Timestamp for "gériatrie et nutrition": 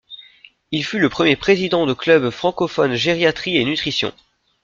2.95-4.11